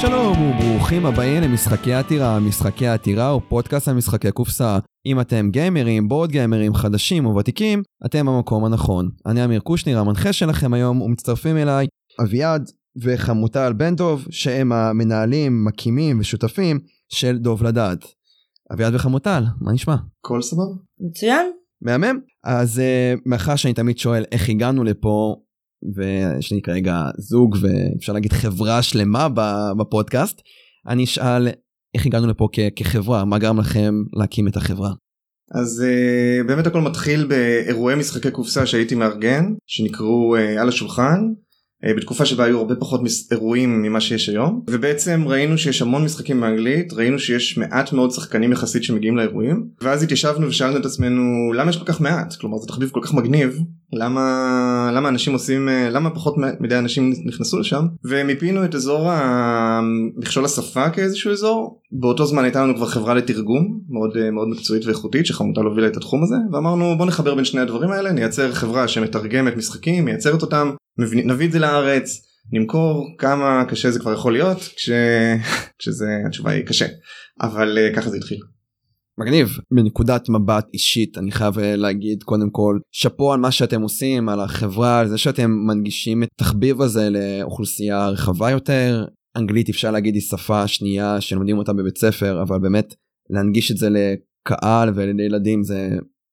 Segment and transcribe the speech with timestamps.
[0.00, 2.40] שלום וברוכים הבאים למשחקי עתירה.
[2.40, 4.78] משחקי עתירה הוא פודקאסט על משחקי קופסה.
[5.06, 9.10] אם אתם גיימרים, בורד גיימרים, חדשים או ותיקים, אתם במקום הנכון.
[9.26, 11.86] אני אמיר קושניר, המנחה שלכם היום, ומצטרפים אליי
[12.22, 12.70] אביעד
[13.02, 18.04] וחמוטל בן דוב, שהם המנהלים, מקימים ושותפים של דוב לדעת.
[18.72, 19.96] אביעד וחמוטל, מה נשמע?
[20.24, 20.74] הכל סבבה?
[21.00, 21.46] מצוין.
[21.82, 22.18] מהמם.
[22.44, 25.36] אז uh, מאחר שאני תמיד שואל איך הגענו לפה,
[25.94, 29.28] ויש לי כרגע זוג ואפשר להגיד חברה שלמה
[29.78, 30.40] בפודקאסט,
[30.88, 31.48] אני אשאל
[31.94, 34.90] איך הגענו לפה כ- כחברה, מה גרם לכם להקים את החברה?
[35.54, 41.20] אז uh, באמת הכל מתחיל באירועי משחקי קופסה שהייתי מארגן, שנקראו uh, על השולחן.
[41.84, 43.00] אה, בתקופה שבה היו הרבה פחות
[43.32, 48.52] אירועים ממה שיש היום ובעצם ראינו שיש המון משחקים באנגלית ראינו שיש מעט מאוד שחקנים
[48.52, 52.66] יחסית שמגיעים לאירועים ואז התיישבנו ושאלנו את עצמנו למה יש כל כך מעט כלומר זה
[52.66, 53.58] תחביב כל כך מגניב
[53.92, 54.20] למה
[54.90, 57.84] למה אנשים עושים אה, למה פחות מדי אנשים נכנסו לשם?
[58.04, 61.80] ומיפינו את אזור המכשול השפה כאיזשהו אזור.
[61.92, 65.96] באותו זמן הייתה לנו כבר חברה לתרגום מאוד אה, מאוד מקצועית ואיכותית שחמוטל הובילה את
[65.96, 70.70] התחום הזה ואמרנו בוא נחבר בין שני הדברים האלה נייצר חברה שמתרגמת משחקים מייצרת אותם
[70.98, 74.90] נביא את זה לארץ נמכור כמה קשה זה כבר יכול להיות כש...
[75.78, 76.86] כשזה התשובה היא קשה.
[77.40, 78.38] אבל uh, ככה זה התחיל.
[79.20, 84.28] מגניב מנקודת מבט אישית אני חייב אה, להגיד קודם כל שאפו על מה שאתם עושים
[84.28, 89.04] על החברה על זה שאתם מנגישים את התחביב הזה לאוכלוסייה רחבה יותר
[89.36, 92.94] אנגלית אפשר להגיד היא שפה שנייה שלומדים אותה בבית ספר אבל באמת
[93.30, 95.88] להנגיש את זה לקהל ולילדים זה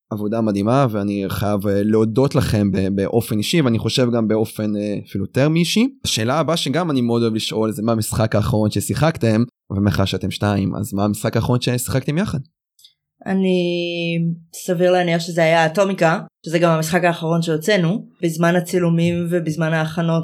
[0.10, 5.24] עבודה מדהימה ואני חייב אה, להודות לכם באופן אישי ואני חושב גם באופן אה, אפילו
[5.24, 5.88] יותר מאישי.
[6.06, 10.76] השאלה הבאה שגם אני מאוד אוהב לשאול זה מה המשחק האחרון ששיחקתם ומאחר שאתם שתיים
[10.76, 12.40] אז מה המשחק האחרון ששיחקתם יחד.
[13.28, 13.58] אני
[14.54, 20.24] סביר להניח שזה היה אטומיקה שזה גם המשחק האחרון שהוצאנו בזמן הצילומים ובזמן ההכנות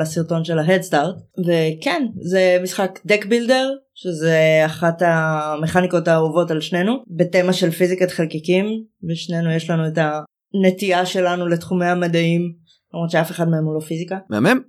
[0.00, 7.52] לסרטון של ההדסטארט וכן זה משחק דק בילדר שזה אחת המכניקות האהובות על שנינו בתמה
[7.52, 8.66] של פיזיקת חלקיקים
[9.08, 12.64] ושנינו יש לנו את הנטייה שלנו לתחומי המדעים
[12.94, 14.18] למרות שאף אחד מהם הוא לא פיזיקה.
[14.30, 14.60] מהמם.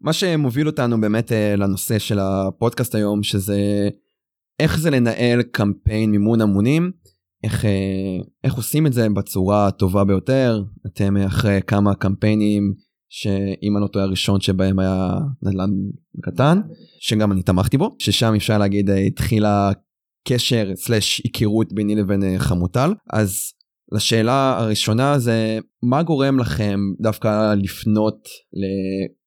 [0.00, 3.88] מה שמוביל אותנו באמת אה, לנושא של הפודקאסט היום שזה
[4.60, 6.90] איך זה לנהל קמפיין מימון המונים
[7.44, 7.70] איך, אה,
[8.44, 12.74] איך עושים את זה בצורה הטובה ביותר אתם אחרי כמה קמפיינים
[13.08, 15.70] שאם אני לא טועה הראשון שבהם היה נדל"ן
[16.22, 16.60] קטן
[17.00, 19.70] שגם אני תמכתי בו ששם אפשר להגיד אה, התחילה
[20.28, 23.52] קשר סלש היכרות ביני לבין אה, חמוטל אז
[23.92, 28.28] לשאלה הראשונה זה מה גורם לכם דווקא לפנות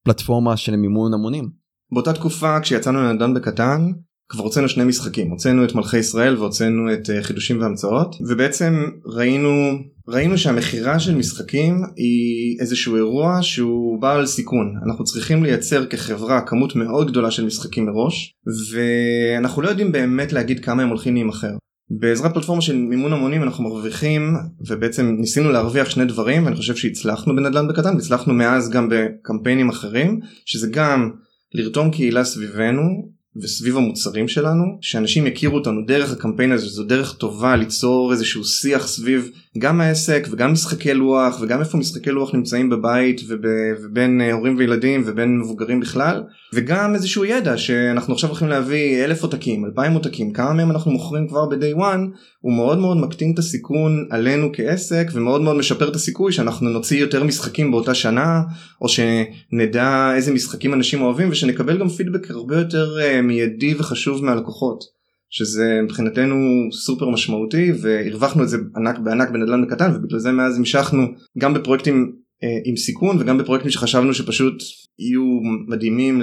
[0.05, 1.49] לפלטפורמה של מימון המונים.
[1.91, 3.91] באותה תקופה כשיצאנו לנדל"ן בקטן
[4.29, 9.71] כבר הוצאנו שני משחקים הוצאנו את מלכי ישראל והוצאנו את אה, חידושים והמצאות ובעצם ראינו
[10.07, 16.75] ראינו שהמכירה של משחקים היא איזשהו אירוע שהוא בעל סיכון אנחנו צריכים לייצר כחברה כמות
[16.75, 18.33] מאוד גדולה של משחקים מראש
[18.71, 21.51] ואנחנו לא יודעים באמת להגיד כמה הם הולכים להימכר.
[21.99, 24.35] בעזרת פלטפורמה של מימון המונים אנחנו מרוויחים
[24.67, 30.19] ובעצם ניסינו להרוויח שני דברים ואני חושב שהצלחנו בנדל"ן בקטן והצלחנו מאז גם בקמפיינים אחרים
[30.45, 31.11] שזה גם
[31.53, 37.55] לרתום קהילה סביבנו וסביב המוצרים שלנו שאנשים יכירו אותנו דרך הקמפיין הזה זו דרך טובה
[37.55, 43.21] ליצור איזשהו שיח סביב גם העסק וגם משחקי לוח וגם איפה משחקי לוח נמצאים בבית
[43.27, 43.41] וב,
[43.83, 46.23] ובין אה, הורים וילדים ובין מבוגרים בכלל
[46.53, 51.27] וגם איזשהו ידע שאנחנו עכשיו הולכים להביא אלף עותקים אלפיים עותקים כמה מהם אנחנו מוכרים
[51.27, 55.95] כבר ב-day one הוא מאוד מאוד מקטין את הסיכון עלינו כעסק ומאוד מאוד משפר את
[55.95, 58.41] הסיכוי שאנחנו נוציא יותר משחקים באותה שנה
[58.81, 64.94] או שנדע איזה משחקים אנשים אוהבים ושנקבל גם פידבק הרבה יותר uh, מיידי וחשוב מהלקוחות.
[65.29, 66.35] שזה מבחינתנו
[66.71, 71.01] סופר משמעותי והרווחנו את זה ענק בענק בנדל"ן בקטן ובגלל זה מאז המשכנו
[71.37, 74.63] גם בפרויקטים אה, עם סיכון וגם בפרויקטים שחשבנו שפשוט
[74.99, 76.21] יהיו מדהימים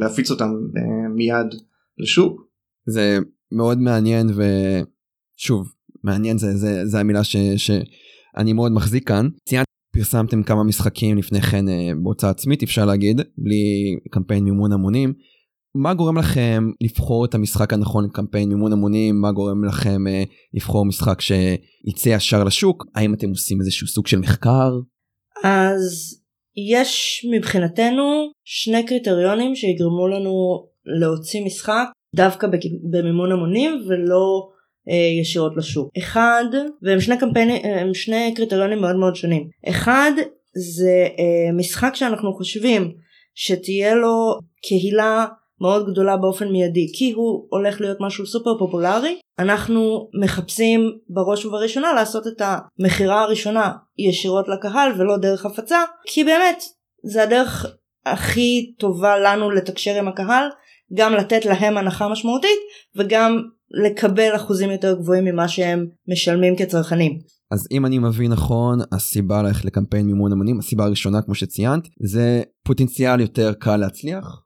[0.00, 1.46] להפיץ אותם אה, מיד
[1.98, 2.46] לשוק.
[2.86, 3.18] זה
[3.52, 5.72] מאוד מעניין ושוב
[6.04, 11.40] מעניין זה זה זה המילה ש, שאני מאוד מחזיק כאן ציינת פרסמתם כמה משחקים לפני
[11.40, 15.12] כן אה, בהוצאה עצמית אפשר להגיד בלי קמפיין מימון המונים
[15.74, 20.22] מה גורם לכם לבחור את המשחק הנכון לקמפיין מימון המונים מה גורם לכם אה,
[20.54, 24.70] לבחור משחק שיצא ישר לשוק האם אתם עושים איזשהו סוג של מחקר.
[25.44, 26.14] אז
[26.70, 32.46] יש מבחינתנו שני קריטריונים שיגרמו לנו להוציא משחק דווקא
[32.90, 34.48] במימון המונים ולא
[34.88, 35.88] אה, ישירות לשוק.
[35.98, 36.44] אחד
[36.82, 39.48] והם שני קמפיינים הם שני קריטריונים מאוד מאוד שונים.
[39.68, 40.12] אחד
[40.76, 42.92] זה אה, משחק שאנחנו חושבים
[43.34, 45.26] שתהיה לו קהילה
[45.64, 51.92] מאוד גדולה באופן מיידי כי הוא הולך להיות משהו סופר פופולרי אנחנו מחפשים בראש ובראשונה
[51.92, 56.62] לעשות את המכירה הראשונה ישירות לקהל ולא דרך הפצה כי באמת
[57.04, 57.66] זה הדרך
[58.06, 60.48] הכי טובה לנו לתקשר עם הקהל
[60.94, 62.58] גם לתת להם הנחה משמעותית
[62.96, 63.42] וגם
[63.84, 67.18] לקבל אחוזים יותר גבוהים ממה שהם משלמים כצרכנים.
[67.50, 72.42] אז אם אני מבין נכון הסיבה ללכת לקמפיין מימון המונים הסיבה הראשונה כמו שציינת זה
[72.64, 74.43] פוטנציאל יותר קל להצליח.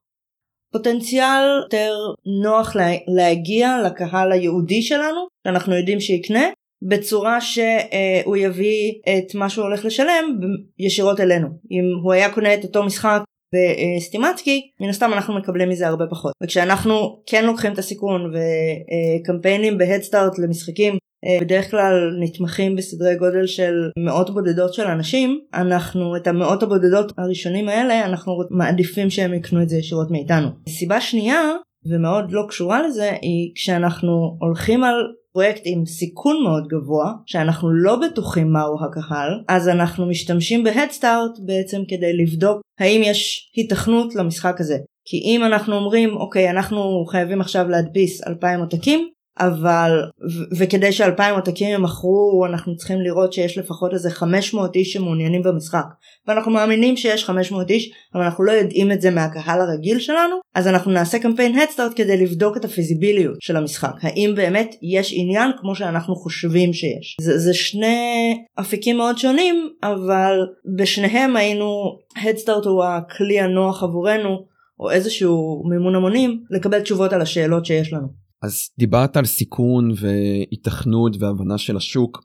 [0.72, 1.94] פוטנציאל יותר
[2.42, 6.48] נוח לה, להגיע לקהל היהודי שלנו שאנחנו יודעים שיקנה
[6.82, 10.38] בצורה שהוא יביא את מה שהוא הולך לשלם
[10.78, 11.48] ישירות אלינו.
[11.70, 13.20] אם הוא היה קונה את אותו משחק
[13.54, 16.32] בסטימצקי מן הסתם אנחנו מקבלים מזה הרבה פחות.
[16.42, 20.96] וכשאנחנו כן לוקחים את הסיכון וקמפיינים בהדסטארט למשחקים
[21.40, 27.68] בדרך כלל נתמכים בסדרי גודל של מאות בודדות של אנשים אנחנו את המאות הבודדות הראשונים
[27.68, 30.48] האלה אנחנו מעדיפים שהם יקנו את זה ישירות מאיתנו.
[30.68, 31.40] סיבה שנייה
[31.86, 34.94] ומאוד לא קשורה לזה היא כשאנחנו הולכים על
[35.32, 41.82] פרויקט עם סיכון מאוד גבוה שאנחנו לא בטוחים מהו הקהל אז אנחנו משתמשים בהדסטארט בעצם
[41.88, 47.68] כדי לבדוק האם יש היתכנות למשחק הזה כי אם אנחנו אומרים אוקיי אנחנו חייבים עכשיו
[47.68, 54.10] להדפיס 2,000 עותקים אבל ו- וכדי שאלפיים עותקים ימכרו אנחנו צריכים לראות שיש לפחות איזה
[54.10, 55.84] 500 איש שמעוניינים במשחק.
[56.26, 60.66] ואנחנו מאמינים שיש 500 איש אבל אנחנו לא יודעים את זה מהקהל הרגיל שלנו אז
[60.66, 63.94] אנחנו נעשה קמפיין הדסטארט כדי לבדוק את הפיזיביליות של המשחק.
[64.02, 67.16] האם באמת יש עניין כמו שאנחנו חושבים שיש?
[67.20, 70.46] זה, זה שני אפיקים מאוד שונים אבל
[70.76, 74.44] בשניהם היינו הדסטארט הוא הכלי הנוח עבורנו
[74.80, 78.27] או איזשהו מימון המונים לקבל תשובות על השאלות שיש לנו.
[78.42, 82.24] אז דיברת על סיכון והיתכנות והבנה של השוק.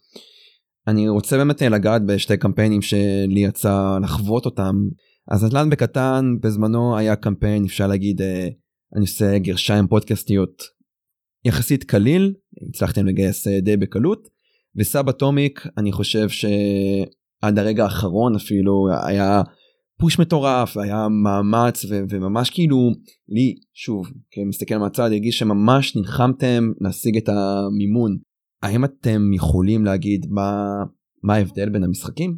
[0.87, 4.75] אני רוצה באמת לגעת בשתי קמפיינים שלי יצא לחוות אותם.
[5.31, 8.47] אז נדל"ן בקטן בזמנו היה קמפיין אפשר להגיד אה,
[8.95, 10.63] אני עושה גרשיים פודקאסטיות
[11.45, 12.33] יחסית קליל
[12.69, 14.27] הצלחתם לגייס אה, די בקלות
[14.75, 19.41] וסבא טומיק אני חושב שעד הרגע האחרון אפילו היה
[20.03, 22.91] פוש מטורף היה מאמץ ו- וממש כאילו
[23.29, 28.17] לי שוב כמסתכל מהצד הרגיש שממש נלחמתם להשיג את המימון.
[28.63, 30.53] האם אתם יכולים להגיד מה
[31.23, 32.35] מה ההבדל בין המשחקים?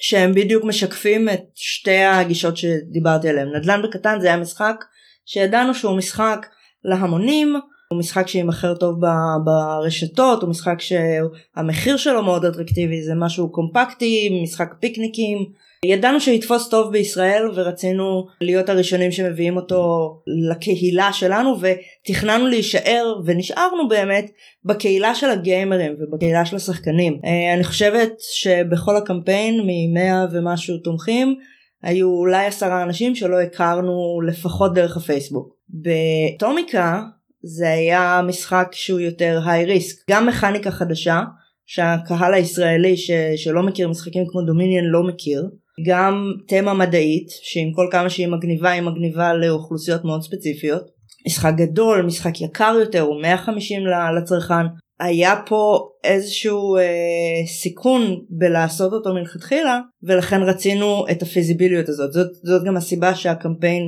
[0.00, 4.84] שהם בדיוק משקפים את שתי הגישות שדיברתי עליהם נדל"ן בקטן זה היה משחק
[5.26, 6.46] שידענו שהוא משחק
[6.84, 7.56] להמונים
[7.90, 9.00] הוא משחק שימכר טוב
[9.44, 15.38] ברשתות הוא משחק שהמחיר שלו מאוד אטרקטיבי זה משהו קומפקטי משחק פיקניקים
[15.84, 20.12] ידענו שיתפוס טוב בישראל ורצינו להיות הראשונים שמביאים אותו
[20.50, 24.30] לקהילה שלנו ותכננו להישאר ונשארנו באמת
[24.64, 27.20] בקהילה של הגיימרים ובקהילה של השחקנים.
[27.24, 31.36] אה, אני חושבת שבכל הקמפיין ממאה ומשהו תומכים
[31.82, 35.56] היו אולי עשרה אנשים שלא הכרנו לפחות דרך הפייסבוק.
[35.70, 37.02] בטומיקה
[37.42, 41.22] זה היה משחק שהוא יותר היי ריסק גם מכניקה חדשה
[41.66, 45.50] שהקהל הישראלי ש, שלא מכיר משחקים כמו דומיניאן לא מכיר
[45.86, 50.82] גם תמה מדעית שעם כל כמה שהיא מגניבה היא מגניבה לאוכלוסיות מאוד ספציפיות.
[51.26, 53.82] משחק גדול משחק יקר יותר הוא 150
[54.18, 54.66] לצרכן.
[55.00, 62.12] היה פה איזשהו אה, סיכון בלעשות אותו מלכתחילה ולכן רצינו את הפיזיביליות הזאת.
[62.12, 63.82] זאת, זאת גם הסיבה שהקמפיין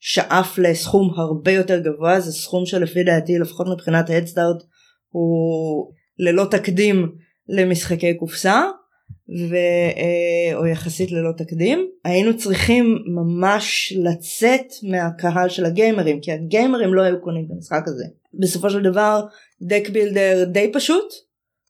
[0.00, 4.56] שאף לסכום הרבה יותר גבוה זה סכום שלפי דעתי לפחות מבחינת הדסטארט
[5.08, 7.12] הוא ללא תקדים
[7.48, 8.62] למשחקי קופסה
[9.28, 9.54] ו...
[9.96, 17.02] אה, או יחסית ללא תקדים היינו צריכים ממש לצאת מהקהל של הגיימרים כי הגיימרים לא
[17.02, 18.04] היו קונים את המשחק הזה.
[18.34, 19.20] בסופו של דבר
[19.62, 21.14] דק בילדר די פשוט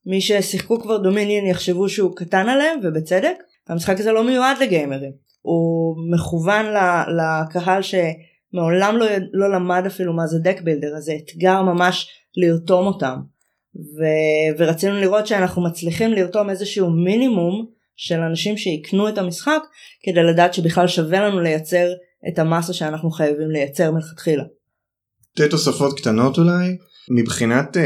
[0.06, 3.36] מי ששיחקו כבר דומיניאן יחשבו שהוא קטן עליהם ובצדק
[3.68, 5.12] המשחק הזה לא מיועד לגיימרים.
[5.42, 6.66] הוא מכוון
[7.18, 12.86] לקהל שמעולם לא, לא למד אפילו מה זה דק בילדר אז זה אתגר ממש לרתום
[12.86, 13.16] אותם
[13.78, 14.02] ו...
[14.58, 17.66] ורצינו לראות שאנחנו מצליחים לרתום איזשהו מינימום
[17.96, 19.60] של אנשים שיקנו את המשחק
[20.02, 21.86] כדי לדעת שבכלל שווה לנו לייצר
[22.28, 24.44] את המסה שאנחנו חייבים לייצר מלכתחילה.
[25.38, 26.76] שתי תוספות קטנות אולי
[27.10, 27.82] מבחינת אה,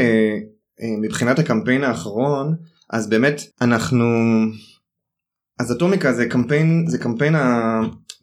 [0.81, 2.55] אה, מבחינת הקמפיין האחרון
[2.89, 4.05] אז באמת אנחנו
[5.59, 7.35] אז אטומיקה זה קמפיין זה קמפיין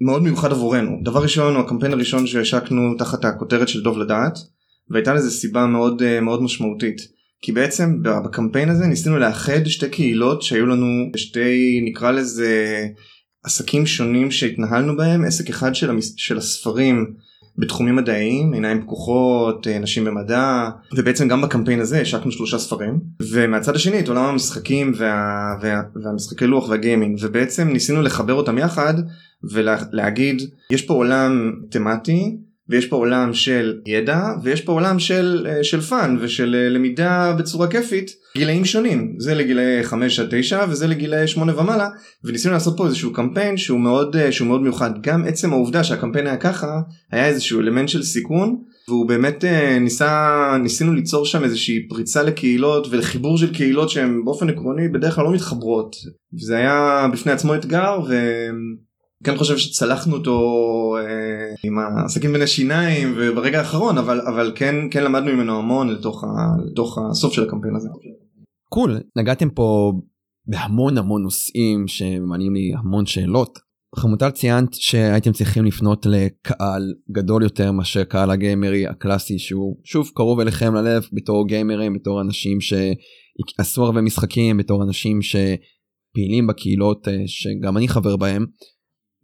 [0.00, 4.38] מאוד מיוחד עבורנו דבר ראשון הוא הקמפיין הראשון שהשקנו תחת הכותרת של דוב לדעת
[4.90, 7.19] והייתה לזה סיבה מאוד אה, מאוד משמעותית.
[7.42, 12.87] כי בעצם בקמפיין הזה ניסינו לאחד שתי קהילות שהיו לנו שתי נקרא לזה
[13.44, 15.25] עסקים שונים שהתנהלנו בהם.
[15.25, 16.14] עסק אחד של, המס...
[16.16, 17.14] של הספרים
[17.59, 23.00] בתחומים מדעיים עיניים פקוחות נשים במדע ובעצם גם בקמפיין הזה השקנו שלושה ספרים.
[23.32, 25.54] ומהצד השני את עולם המשחקים וה...
[25.62, 25.82] וה...
[26.02, 27.18] והמשחקי לוח והגיימינג.
[27.20, 28.94] ובעצם ניסינו לחבר אותם יחד
[29.52, 32.37] ולהגיד יש פה עולם תמטי
[32.70, 37.34] ויש פה עולם של ידע ויש פה עולם של אה, של fun ושל אה, למידה
[37.38, 39.14] בצורה כיפית גילאים שונים.
[39.18, 41.88] זה לגילאי 5 עד 9 וזה לגילאי 8 ומעלה
[42.24, 44.90] וניסינו לעשות פה איזשהו קמפיין שהוא מאוד אה, שהוא מאוד מיוחד.
[45.02, 46.80] גם עצם העובדה שהקמפיין היה ככה
[47.12, 48.56] היה איזשהו אלמנט של סיכון
[48.88, 49.44] והוא באמת
[49.80, 55.24] ניסה ניסינו ליצור שם איזושהי פריצה לקהילות ולחיבור של קהילות שהן באופן עקרוני בדרך כלל
[55.24, 55.96] לא מתחברות.
[56.34, 58.14] וזה היה בפני עצמו אתגר ו...
[59.24, 60.38] כן חושב שצלחנו אותו
[60.98, 66.24] אה, עם העסקים בין השיניים וברגע האחרון אבל אבל כן כן למדנו ממנו המון לתוך,
[66.24, 66.28] ה,
[66.66, 67.88] לתוך הסוף של הקמפיין הזה.
[68.68, 69.02] קול cool.
[69.16, 69.92] נגעתם פה
[70.46, 73.58] בהמון המון נושאים שמעניינים לי המון שאלות.
[73.96, 80.40] חמוטל ציינת שהייתם צריכים לפנות לקהל גדול יותר מאשר קהל הגיימרי הקלאסי שהוא שוב קרוב
[80.40, 87.76] אליכם ללב בתור גיימרים בתור אנשים שעשו הרבה משחקים בתור אנשים שפעילים בקהילות אה, שגם
[87.76, 88.46] אני חבר בהם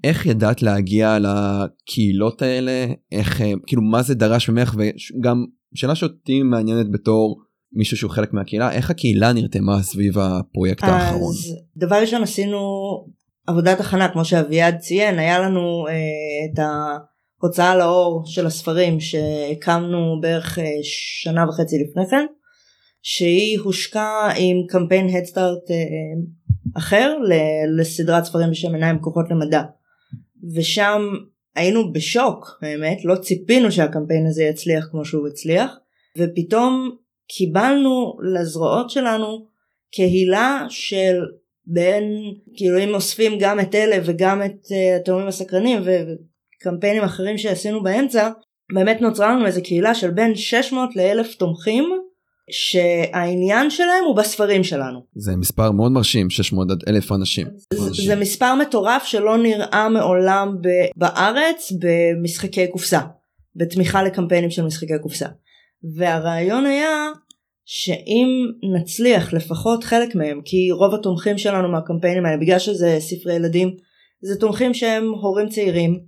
[0.09, 5.45] איך ידעת להגיע לקהילות האלה איך אה, כאילו מה זה דרש ממך וגם
[5.75, 7.41] שאלה שאותי מעניינת בתור
[7.73, 11.31] מישהו שהוא חלק מהקהילה איך הקהילה נרתמה סביב הפרויקט אז האחרון.
[11.31, 12.59] אז דבר ראשון עשינו
[13.47, 15.93] עבודת הכנה כמו שאביעד ציין היה לנו אה,
[16.53, 16.59] את
[17.43, 20.65] ההוצאה לאור של הספרים שהקמנו בערך אה,
[21.23, 22.27] שנה וחצי לפני כן
[23.03, 25.77] שהיא הושקה עם קמפיין הדסטארט אה,
[26.77, 27.15] אחר
[27.79, 29.63] לסדרת ספרים בשם עיניים פקוחות למדע.
[30.55, 31.03] ושם
[31.55, 35.77] היינו בשוק האמת לא ציפינו שהקמפיין הזה יצליח כמו שהוא הצליח
[36.19, 36.97] ופתאום
[37.29, 39.47] קיבלנו לזרועות שלנו
[39.93, 41.21] קהילה של
[41.67, 42.05] בין
[42.57, 48.31] כאילו אם אוספים גם את אלה וגם את uh, התאומים הסקרנים וקמפיינים אחרים שעשינו באמצע
[48.75, 51.85] באמת נוצרה לנו איזה קהילה של בין 600 ל-1000 תומכים
[52.51, 55.01] שהעניין שלהם הוא בספרים שלנו.
[55.15, 57.47] זה מספר מאוד מרשים 600 עד 1000 אנשים.
[57.75, 63.01] זה, זה מספר מטורף שלא נראה מעולם ב, בארץ במשחקי קופסה
[63.57, 65.29] בתמיכה לקמפיינים של משחקי קופסה.
[65.97, 67.11] והרעיון היה
[67.65, 68.29] שאם
[68.77, 73.77] נצליח לפחות חלק מהם כי רוב התומכים שלנו מהקמפיינים האלה בגלל שזה ספרי ילדים
[74.21, 76.01] זה תומכים שהם הורים צעירים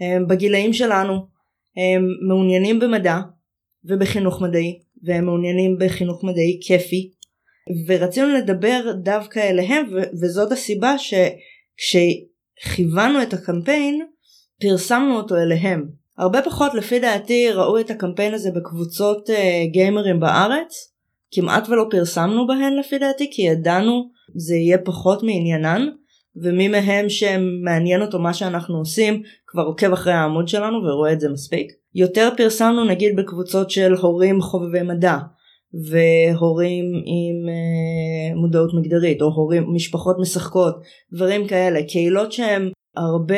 [0.00, 1.14] הם בגילאים שלנו
[1.76, 3.18] הם מעוניינים במדע
[3.84, 7.10] ובחינוך מדעי והם מעוניינים בחינוך מדעי כיפי.
[7.86, 10.94] ורצינו לדבר דווקא אליהם ו- וזאת הסיבה
[11.78, 14.06] שכשכיוונו את הקמפיין
[14.60, 15.88] פרסמנו אותו אליהם.
[16.18, 19.32] הרבה פחות לפי דעתי ראו את הקמפיין הזה בקבוצות uh,
[19.72, 20.92] גיימרים בארץ.
[21.32, 25.86] כמעט ולא פרסמנו בהן לפי דעתי כי ידענו זה יהיה פחות מעניינן.
[26.36, 31.28] ומי מהם שמעניין אותו מה שאנחנו עושים כבר עוקב אחרי העמוד שלנו ורואה את זה
[31.28, 31.72] מספיק.
[31.94, 35.18] יותר פרסמנו נגיד בקבוצות של הורים חובבי מדע
[35.90, 40.80] והורים עם אה, מודעות מגדרית או הורים משפחות משחקות
[41.12, 41.80] דברים כאלה.
[41.82, 43.36] קהילות שהם הרבה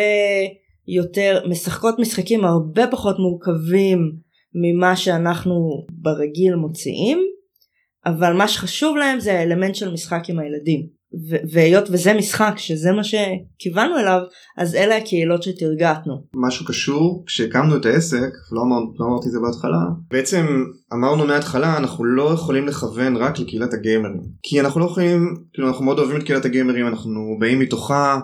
[0.89, 4.13] יותר משחקות משחקים הרבה פחות מורכבים
[4.55, 7.19] ממה שאנחנו ברגיל מוציאים
[8.07, 11.02] אבל מה שחשוב להם זה האלמנט של משחק עם הילדים
[11.53, 14.21] והיות וזה משחק שזה מה שכיוונו אליו
[14.59, 16.15] אז אלה הקהילות שתרגטנו.
[16.35, 19.79] משהו קשור כשהקמנו את העסק לא, אמר, לא אמרתי את זה בהתחלה
[20.11, 20.47] בעצם
[20.93, 25.85] אמרנו מההתחלה אנחנו לא יכולים לכוון רק לקהילת הגיימרים כי אנחנו לא יכולים כאילו אנחנו
[25.85, 28.19] מאוד אוהבים את קהילת הגיימרים אנחנו באים מתוכה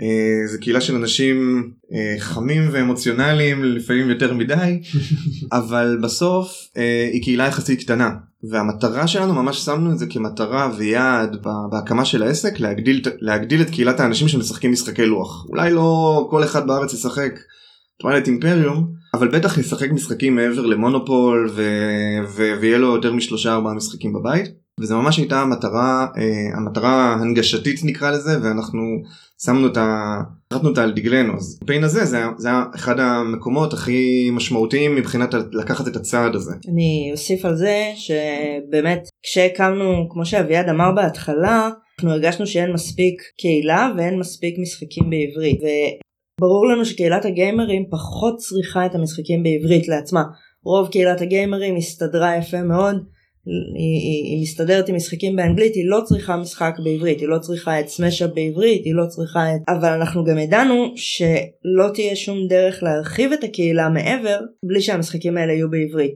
[0.00, 4.80] אה, זה קהילה של אנשים אה, חמים ואמוציונליים לפעמים יותר מדי
[5.58, 8.10] אבל בסוף אה, היא קהילה יחסית קטנה
[8.50, 11.36] והמטרה שלנו ממש שמנו את זה כמטרה ויעד
[11.70, 15.46] בהקמה של העסק להגדיל, להגדיל את קהילת האנשים שמשחקים משחקי לוח.
[15.48, 17.32] אולי לא כל אחד בארץ ישחק
[18.00, 21.62] טווילט אימפריום אבל בטח ישחק משחקים מעבר למונופול ו...
[22.28, 22.42] ו...
[22.60, 24.46] ויהיה לו יותר משלושה ארבעה משחקים בבית.
[24.80, 28.82] וזה ממש הייתה המטרה אה, המטרה הנגשתית נקרא לזה ואנחנו
[29.44, 30.20] שמנו את ה...
[30.52, 35.34] חרטנו אותה על דגלנו אז הפיין הזה זה, זה היה אחד המקומות הכי משמעותיים מבחינת
[35.52, 36.52] לקחת את הצעד הזה.
[36.68, 43.92] אני אוסיף על זה שבאמת כשהקמנו כמו שאביעד אמר בהתחלה אנחנו הרגשנו שאין מספיק קהילה
[43.96, 50.22] ואין מספיק משחקים בעברית וברור לנו שקהילת הגיימרים פחות צריכה את המשחקים בעברית לעצמה
[50.64, 52.96] רוב קהילת הגיימרים הסתדרה יפה מאוד
[53.46, 57.80] היא, היא, היא מסתדרת עם משחקים באנגלית היא לא צריכה משחק בעברית היא לא צריכה
[57.80, 62.82] את סמשאפ בעברית היא לא צריכה את אבל אנחנו גם ידענו שלא תהיה שום דרך
[62.82, 66.14] להרחיב את הקהילה מעבר בלי שהמשחקים האלה יהיו בעברית.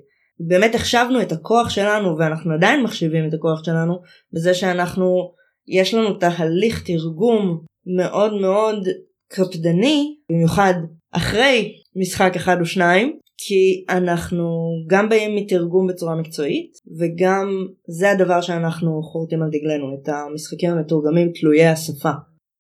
[0.49, 3.95] באמת החשבנו את הכוח שלנו ואנחנו עדיין מחשיבים את הכוח שלנו
[4.33, 5.33] בזה שאנחנו
[5.69, 7.61] יש לנו תהליך תרגום
[7.97, 8.89] מאוד מאוד
[9.29, 10.75] קפדני במיוחד
[11.13, 18.41] אחרי משחק אחד או שניים כי אנחנו גם באים מתרגום בצורה מקצועית וגם זה הדבר
[18.41, 22.11] שאנחנו חורטים על דגלנו את המשחקים המתורגמים תלויי השפה.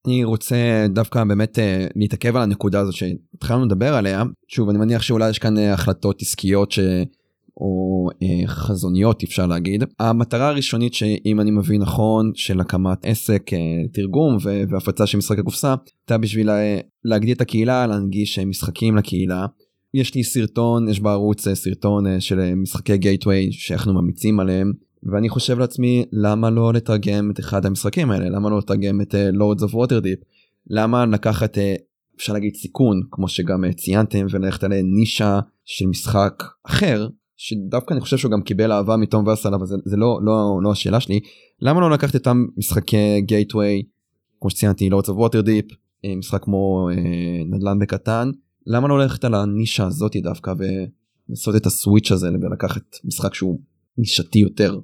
[0.06, 4.22] אני רוצה דווקא באמת אה, להתעכב על הנקודה הזאת שהתחלנו לדבר עליה.
[4.48, 6.78] שוב, אני מניח שאולי יש כאן אה, החלטות עסקיות ש...
[7.60, 9.84] או אה, חזוניות אפשר להגיד.
[9.98, 13.58] המטרה הראשונית שאם אני מבין נכון של הקמת עסק, אה,
[13.92, 19.46] תרגום ו- והפצה של משחק הקופסה, הייתה בשביל אה, להגדיל את הקהילה, להנגיש משחקים לקהילה.
[19.96, 24.72] יש לי סרטון, יש בערוץ אה, סרטון אה, של אה, משחקי gateway שאנחנו ממליצים עליהם.
[25.12, 29.62] ואני חושב לעצמי למה לא לתרגם את אחד המשחקים האלה למה לא לתרגם את Lords
[29.62, 30.18] of Waterdeep
[30.70, 31.58] למה לקחת
[32.16, 38.16] אפשר להגיד סיכון כמו שגם ציינתם וללכת על נישה של משחק אחר שדווקא אני חושב
[38.16, 41.20] שהוא גם קיבל אהבה מתום ואסל אבל זה, זה לא לא לא השאלה שלי
[41.60, 43.82] למה לא לקחת את אותם משחקי gateway
[44.40, 45.66] כמו שציינתי Lords of Waterdeep
[46.16, 46.88] משחק כמו
[47.46, 48.30] נדל"ן בקטן
[48.66, 53.60] למה לא ללכת על הנישה הזאתי דווקא ולעשות את ה switch הזה ולקחת משחק שהוא
[53.98, 54.78] נישתי יותר.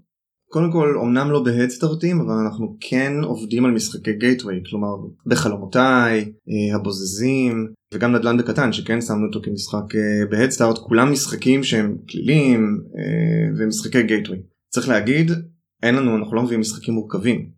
[0.49, 4.89] קודם כל אמנם לא בהדסטארטים אבל אנחנו כן עובדים על משחקי gateway כלומר
[5.27, 10.79] בחלומותיי אה, הבוזזים וגם נדל"ן בקטן שכן שמנו אותו כמשחק אה, בהדסטארט.
[10.79, 14.39] כולם משחקים שהם כלילים אה, ומשחקי גייטווי.
[14.71, 15.31] צריך להגיד
[15.83, 17.51] אין לנו אנחנו לא מביאים משחקים מורכבים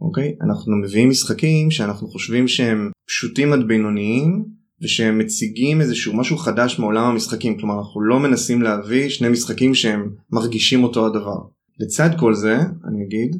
[0.00, 0.36] אוקיי?
[0.40, 4.44] אנחנו מביאים משחקים שאנחנו חושבים שהם פשוטים עד בינוניים
[4.82, 7.58] ושהם מציגים איזשהו משהו חדש מעולם המשחקים.
[7.58, 11.36] כלומר אנחנו לא מנסים להביא שני משחקים שהם מרגישים אותו הדבר.
[11.80, 12.56] לצד כל זה
[12.88, 13.36] אני אגיד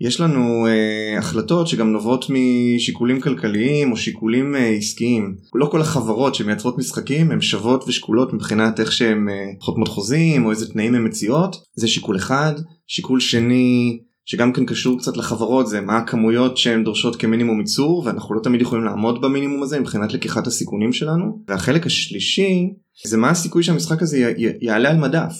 [0.00, 5.36] יש לנו אה, החלטות שגם נובעות משיקולים כלכליים או שיקולים אה, עסקיים.
[5.54, 10.50] לא כל החברות שמייצרות משחקים הן שוות ושקולות מבחינת איך שהן אה, חותמות חוזים או
[10.50, 11.56] איזה תנאים הן מציעות.
[11.74, 12.52] זה שיקול אחד.
[12.86, 18.34] שיקול שני שגם כן קשור קצת לחברות זה מה הכמויות שהן דורשות כמינימום ייצור ואנחנו
[18.34, 21.42] לא תמיד יכולים לעמוד במינימום הזה מבחינת לקיחת הסיכונים שלנו.
[21.48, 22.70] והחלק השלישי
[23.06, 25.32] זה מה הסיכוי שהמשחק הזה י- י- יעלה על מדף.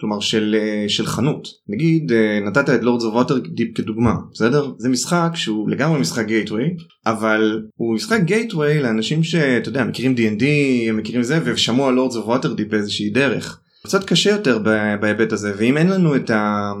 [0.00, 0.56] כלומר של,
[0.88, 1.48] של חנות.
[1.68, 2.12] נגיד
[2.46, 4.72] נתת את Lords Waterdeep כדוגמה בסדר?
[4.78, 6.64] זה משחק שהוא לגמרי משחק gateway
[7.06, 10.44] אבל הוא משחק gateway לאנשים שאתה יודע מכירים D&D
[10.92, 13.60] מכירים זה ושמעו על Lords Waterdeep באיזושהי דרך.
[13.84, 14.58] קצת קשה יותר
[15.00, 16.72] בהיבט הזה ואם אין לנו את ה...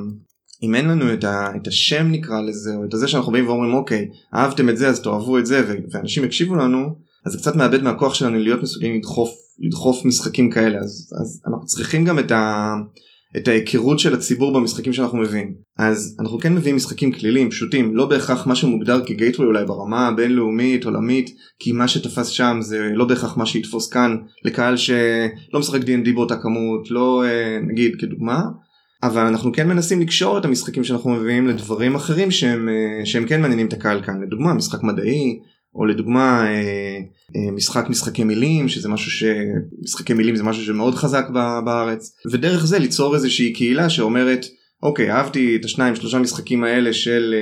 [0.62, 3.74] אם אין לנו את, ה, את השם נקרא לזה או את זה שאנחנו באים ואומרים
[3.74, 6.88] אוקיי אהבתם את זה אז תאהבו את זה ואנשים יקשיבו לנו
[7.26, 10.78] אז זה קצת מאבד מהכוח שלנו להיות מסוגלים לדחוף לדחוף משחקים כאלה.
[10.78, 12.74] אז, אז אנחנו צריכים גם את, ה,
[13.36, 15.54] את ההיכרות של הציבור במשחקים שאנחנו מביאים.
[15.78, 20.84] אז אנחנו כן מביאים משחקים כלילים פשוטים לא בהכרח מה שמוגדר כגייטווי אולי ברמה הבינלאומית
[20.84, 24.16] עולמית כי מה שתפס שם זה לא בהכרח מה שיתפוס כאן.
[24.44, 27.24] לקהל שלא משחק D&D באותה כמות לא
[27.68, 28.40] נגיד כדוגמה
[29.06, 32.68] אבל אנחנו כן מנסים לקשור את המשחקים שאנחנו מביאים לדברים אחרים שהם,
[33.04, 34.22] שהם כן מעניינים את הקהל כאן.
[34.22, 35.38] לדוגמה משחק מדעי
[35.74, 36.46] או לדוגמה
[37.52, 41.26] משחק משחקי מילים שזה משהו שמשחקי מילים זה משהו שמאוד חזק
[41.64, 42.16] בארץ.
[42.30, 44.46] ודרך זה ליצור איזושהי קהילה שאומרת
[44.82, 47.34] אוקיי אהבתי את השניים שלושה משחקים האלה של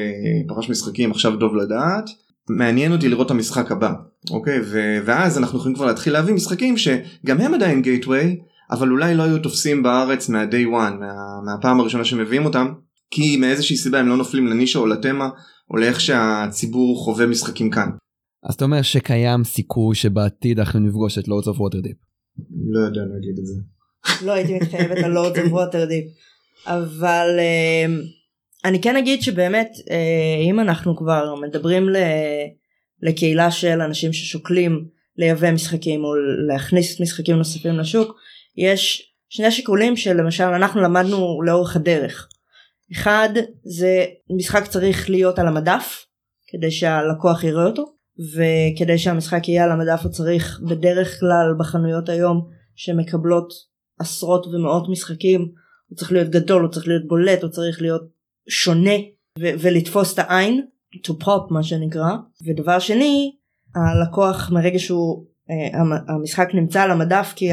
[0.49, 2.11] פרש משחקים עכשיו טוב לדעת.
[2.51, 3.93] מעניין אותי לראות את המשחק הבא
[4.31, 4.61] אוקיי?
[5.05, 8.37] ואז אנחנו יכולים כבר להתחיל להביא משחקים שגם הם עדיין גייטווי
[8.71, 11.13] אבל אולי לא היו תופסים בארץ מה-day one, מה,
[11.45, 12.73] מהפעם הראשונה שמביאים אותם,
[13.11, 15.29] כי מאיזושהי סיבה הם לא נופלים לנישה או לתמה,
[15.71, 17.91] או לאיך שהציבור חווה משחקים כאן.
[18.49, 21.97] אז אתה אומר שקיים סיכוי שבעתיד אנחנו נפגוש את Lords of Waterdeep.
[22.71, 23.55] לא יודע להגיד את זה.
[24.27, 26.05] לא הייתי מתחייבת על Lords of Waterdeep,
[26.67, 29.93] אבל אה, אני כן אגיד שבאמת אה,
[30.51, 31.97] אם אנחנו כבר מדברים ל...
[33.03, 34.85] לקהילה של אנשים ששוקלים
[35.17, 36.15] לייבא משחקים או
[36.49, 38.17] להכניס משחקים נוספים לשוק,
[38.57, 42.29] יש שני שיקולים שלמשל אנחנו למדנו לאורך הדרך.
[42.93, 43.29] אחד
[43.65, 44.05] זה
[44.37, 46.05] משחק צריך להיות על המדף
[46.49, 52.49] כדי שהלקוח יראה אותו וכדי שהמשחק יהיה על המדף הוא צריך בדרך כלל בחנויות היום
[52.75, 53.53] שמקבלות
[54.01, 55.49] עשרות ומאות משחקים
[55.89, 58.03] הוא צריך להיות גדול הוא צריך להיות בולט הוא צריך להיות
[58.49, 58.95] שונה
[59.39, 60.67] ו- ולתפוס את העין
[61.07, 62.11] to pop מה שנקרא
[62.47, 63.37] ודבר שני
[63.75, 65.27] הלקוח מרגע שהוא
[66.09, 67.51] המשחק נמצא על המדף כי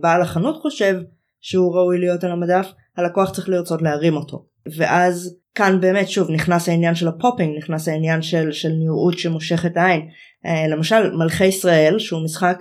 [0.00, 1.00] בעל החנות חושב
[1.40, 4.44] שהוא ראוי להיות על המדף הלקוח צריך לרצות להרים אותו.
[4.76, 9.76] ואז כאן באמת שוב נכנס העניין של ה popping נכנס העניין של, של נראות שמושכת
[9.76, 10.08] העין.
[10.70, 12.58] למשל מלכי ישראל שהוא משחק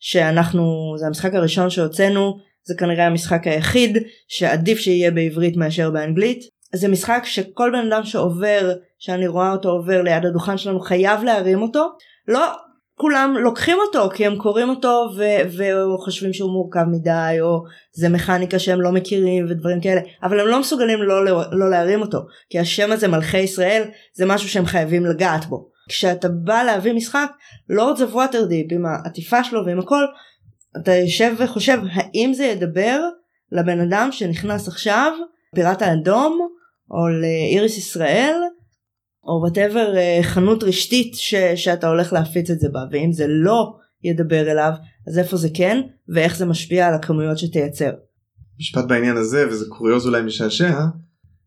[0.00, 6.44] שאנחנו זה המשחק הראשון שהוצאנו זה כנראה המשחק היחיד שעדיף שיהיה בעברית מאשר באנגלית.
[6.74, 11.62] זה משחק שכל בן אדם שעובר שאני רואה אותו עובר ליד הדוכן שלנו חייב להרים
[11.62, 11.88] אותו.
[12.28, 12.40] לא
[12.98, 15.08] כולם לוקחים אותו כי הם קוראים אותו
[15.58, 20.60] וחושבים שהוא מורכב מדי או זה מכניקה שהם לא מכירים ודברים כאלה אבל הם לא
[20.60, 22.18] מסוגלים לא, לא להרים אותו
[22.50, 23.82] כי השם הזה מלכי ישראל
[24.14, 25.68] זה משהו שהם חייבים לגעת בו.
[25.88, 27.30] כשאתה בא להביא משחק
[27.68, 30.04] Lords of Waterdeep עם העטיפה שלו ועם הכל
[30.82, 33.00] אתה יושב וחושב האם זה ידבר
[33.52, 35.12] לבן אדם שנכנס עכשיו
[35.54, 36.48] לפיראט האדום
[36.90, 38.34] או לאיריס ישראל
[39.28, 43.72] או whatever חנות רשתית ש, שאתה הולך להפיץ את זה בה ואם זה לא
[44.04, 44.72] ידבר אליו
[45.08, 47.90] אז איפה זה כן ואיך זה משפיע על הכמויות שתייצר.
[48.60, 50.80] משפט בעניין הזה וזה קוריוז אולי משעשע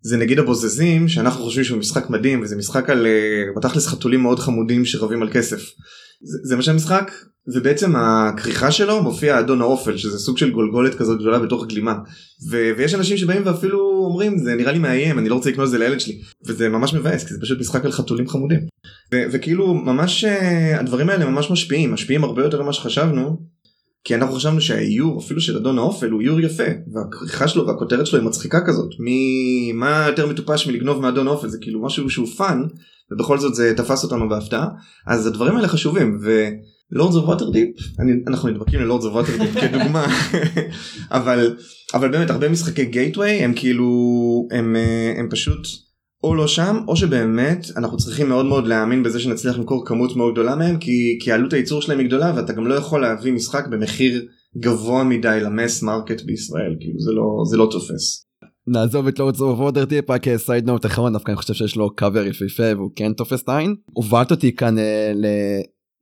[0.01, 4.39] זה נגיד הבוזזים שאנחנו חושבים שהוא משחק מדהים וזה משחק על אה, בתכלס חתולים מאוד
[4.39, 5.61] חמודים שרבים על כסף.
[6.21, 7.11] זה, זה מה שהמשחק
[7.55, 11.95] ובעצם הכריכה שלו מופיע אדון האופל שזה סוג של גולגולת כזאת גדולה בתוך גלימה
[12.49, 15.71] ו- ויש אנשים שבאים ואפילו אומרים זה נראה לי מאיים אני לא רוצה לקנות את
[15.71, 16.21] זה לילד שלי.
[16.45, 18.59] וזה ממש מבאס כי זה פשוט משחק על חתולים חמודים.
[19.13, 23.37] ו- וכאילו ממש אה, הדברים האלה ממש משפיעים משפיעים הרבה יותר ממה שחשבנו
[24.03, 28.19] כי אנחנו חשבנו שהאיור אפילו של אדון האופל הוא איור יפה והכריכה שלו והכותרת שלו
[28.19, 28.89] היא מצחיקה כזאת.
[28.99, 31.47] מי מה יותר מטופש מלגנוב מאדון האופל?
[31.47, 32.63] זה כאילו משהו שהוא fun
[33.11, 34.67] ובכל זאת זה תפס אותנו בהפתעה.
[35.07, 36.19] אז הדברים האלה חשובים
[36.91, 37.69] ו Lords of Waterdeep
[38.27, 40.05] אנחנו נדבקים ל Lords of Waterdeep כדוגמה
[41.11, 41.55] אבל
[41.93, 43.87] אבל באמת הרבה משחקי gateway הם כאילו
[44.51, 45.67] הם אה, הם פשוט.
[46.23, 50.33] או לא שם או שבאמת אנחנו צריכים מאוד מאוד להאמין בזה שנצליח למכור כמות מאוד
[50.33, 53.67] גדולה מהם כי, כי עלות הייצור שלהם היא גדולה ואתה גם לא יכול להביא משחק
[53.67, 54.25] במחיר
[54.57, 58.25] גבוה מדי ל mass market בישראל כאילו זה לא זה לא תופס.
[58.67, 62.25] נעזוב את Lords of Deep רק side note אחרון דווקא אני חושב שיש לו קאבר
[62.25, 63.75] יפהפה והוא כן תופס את העין.
[63.93, 65.11] הובלת אותי כאן אה,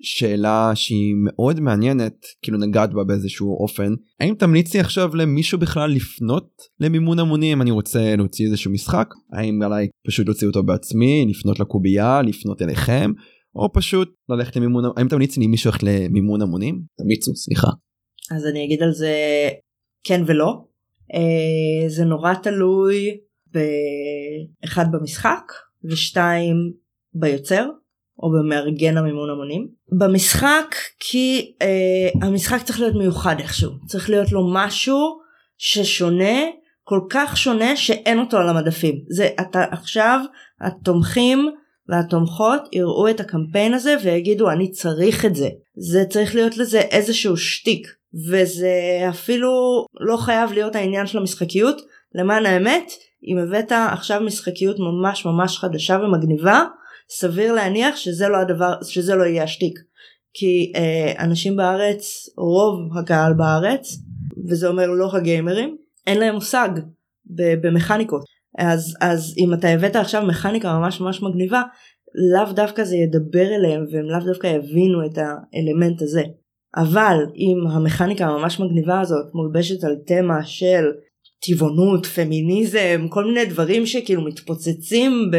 [0.02, 3.94] שאלה שהיא מאוד מעניינת כאילו נגעת בה באיזשהו אופן.
[4.20, 7.62] האם תמליצי עכשיו למישהו בכלל לפנות למימון המונים?
[7.62, 13.12] אני רוצה להוציא איזשהו משחק האם עליי פשוט להוציא אותו בעצמי לפנות לקובייה לפנות אליכם
[13.56, 16.82] או פשוט ללכת למימון האם תמליצי לי מישהו ללכת למימון המונים?
[16.98, 17.68] תמיצו סליחה.
[18.36, 19.14] אז אני אגיד על זה
[20.04, 20.66] כן ולא.
[21.14, 23.18] אה, זה נורא תלוי
[24.64, 25.52] באחד במשחק
[25.84, 26.56] ושתיים
[27.14, 27.66] ביוצר
[28.24, 29.68] או במארגן המימון המונים.
[30.00, 33.72] במשחק כי אה, המשחק צריך להיות מיוחד איכשהו.
[33.86, 35.20] צריך להיות לו משהו
[35.58, 36.40] ששונה
[36.84, 38.96] כל כך שונה שאין אותו על המדפים.
[39.10, 40.20] זה אתה עכשיו
[40.62, 41.50] התומכים
[41.90, 45.50] והתומכות יראו את הקמפיין הזה ויגידו אני צריך את זה.
[45.76, 47.88] זה צריך להיות לזה איזשהו שטיק.
[48.30, 48.72] וזה
[49.10, 51.82] אפילו לא חייב להיות העניין של המשחקיות.
[52.16, 52.92] למען האמת
[53.28, 56.64] אם הבאת עכשיו משחקיות ממש ממש חדשה ומגניבה
[57.10, 59.80] סביר להניח שזה לא הדבר שזה לא יהיה השטיק
[60.34, 63.98] כי אה, אנשים בארץ רוב הקהל בארץ
[64.50, 66.70] וזה אומר לא הגיימרים אין להם מושג
[67.62, 68.22] במכניקות.
[68.58, 71.62] אז אז אם אתה הבאת עכשיו מכניקה ממש ממש מגניבה
[72.34, 76.24] לאו דווקא זה ידבר אליהם והם לאו דווקא יבינו את האלמנט הזה.
[76.76, 80.86] אבל אם המכניקה הממש מגניבה הזאת מולבשת על תמה של
[81.46, 85.38] טבעונות, פמיניזם, כל מיני דברים שכאילו מתפוצצים ב...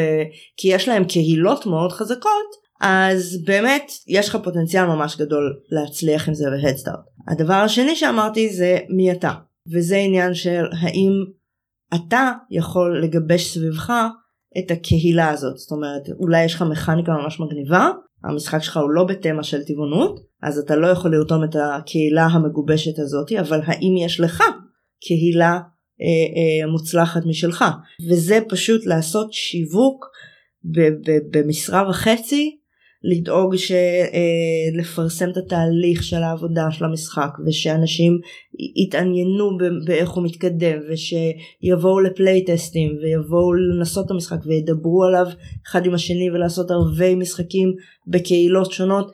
[0.56, 6.34] כי יש להם קהילות מאוד חזקות, אז באמת יש לך פוטנציאל ממש גדול להצליח עם
[6.34, 7.00] זה בהדסטארט.
[7.28, 9.32] הדבר השני שאמרתי זה מי אתה,
[9.72, 11.12] וזה עניין של האם
[11.94, 13.92] אתה יכול לגבש סביבך
[14.58, 17.90] את הקהילה הזאת, זאת אומרת אולי יש לך מכניקה ממש מגניבה,
[18.24, 22.98] המשחק שלך הוא לא בתמה של טבעונות, אז אתה לא יכול לרתום את הקהילה המגובשת
[22.98, 24.42] הזאת, אבל האם יש לך
[25.06, 25.58] קהילה
[26.72, 27.64] מוצלחת משלך.
[28.10, 30.06] וזה פשוט לעשות שיווק
[31.30, 32.60] במשרה וחצי
[33.02, 38.18] לדאוג אה, לפרסם את התהליך של העבודה של המשחק ושאנשים
[38.86, 45.26] יתעניינו באיך הוא מתקדם ושיבואו לפלייטסטים ויבואו לנסות את המשחק וידברו עליו
[45.66, 47.72] אחד עם השני ולעשות ערבי משחקים
[48.06, 49.12] בקהילות שונות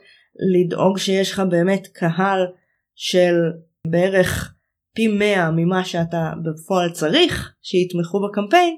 [0.53, 2.45] לדאוג שיש לך באמת קהל
[2.95, 3.35] של
[3.87, 4.53] בערך
[4.97, 8.75] פי 100 ממה שאתה בפועל צריך שיתמכו בקמפיין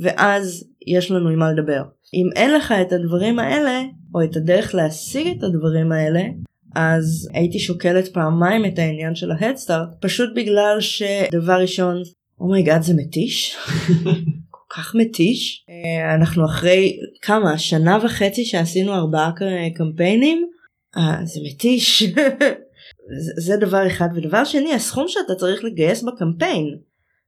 [0.00, 1.82] ואז יש לנו עם מה לדבר.
[2.14, 3.82] אם אין לך את הדברים האלה
[4.14, 6.22] או את הדרך להשיג את הדברים האלה
[6.76, 12.02] אז הייתי שוקלת פעמיים את העניין של ההדסטארט פשוט בגלל שדבר ראשון
[12.40, 13.56] oh my god oh זה מתיש.
[14.50, 15.64] כל כך מתיש.
[15.70, 17.58] אה, אנחנו אחרי כמה?
[17.58, 19.32] שנה וחצי שעשינו ארבעה
[19.74, 20.46] קמפיינים?
[20.96, 22.02] אה, זה מתיש
[23.36, 24.08] זה דבר אחד.
[24.14, 26.78] ודבר שני הסכום שאתה צריך לגייס בקמפיין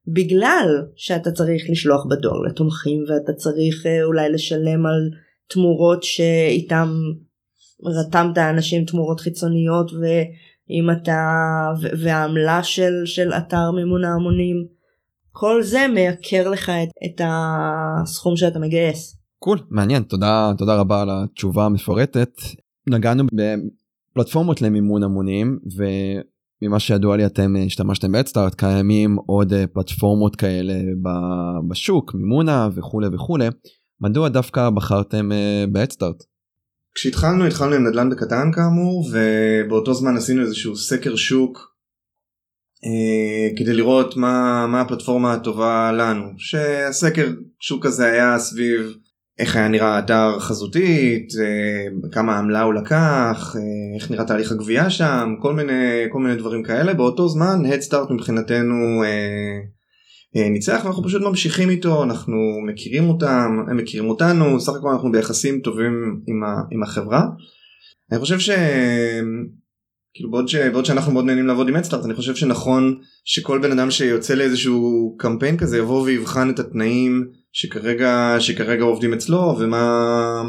[0.06, 5.10] בגלל שאתה צריך לשלוח בדואר לתומכים ואתה צריך אה, אולי לשלם על
[5.48, 6.88] תמורות שאיתם
[7.84, 11.20] רתמת אנשים תמורות חיצוניות ואם אתה
[11.98, 14.66] והעמלה של, של אתר מימון ההמונים
[15.32, 19.16] כל זה מייקר לך את, את הסכום שאתה מגייס.
[19.38, 20.02] קול cool, מעניין.
[20.02, 22.32] תודה תודה רבה על התשובה המפורטת.
[22.86, 23.24] נגענו
[24.18, 30.74] פלטפורמות למימון המונים וממה שידוע לי אתם השתמשתם באדסטארט קיימים עוד אה, פלטפורמות כאלה
[31.68, 33.48] בשוק מימונה וכולי וכולי
[34.00, 36.22] מדוע דווקא בחרתם אה, באדסטארט?
[36.94, 41.74] כשהתחלנו התחלנו עם נדל"ן בקטן כאמור ובאותו זמן עשינו איזשהו סקר שוק
[42.84, 48.96] אה, כדי לראות מה, מה הפלטפורמה הטובה לנו שהסקר שוק הזה היה סביב
[49.38, 54.90] איך היה נראה אתר חזותית, אה, כמה עמלה הוא לקח, אה, איך נראה תהליך הגבייה
[54.90, 56.94] שם, כל מיני, כל מיני דברים כאלה.
[56.94, 63.76] באותו זמן Head Start מבחינתנו אה, ניצח ואנחנו פשוט ממשיכים איתו, אנחנו מכירים אותם, הם
[63.76, 67.22] מכירים אותנו, סך הכל אנחנו ביחסים טובים עם, ה, עם החברה.
[68.12, 68.50] אני חושב ש...
[70.14, 70.56] כאילו בעוד, ש...
[70.56, 75.16] בעוד שאנחנו מאוד נהנים לעבוד עם אדסטארט אני חושב שנכון שכל בן אדם שיוצא לאיזשהו
[75.18, 80.42] קמפיין כזה יבוא ויבחן את התנאים שכרגע שכרגע עובדים אצלו ומה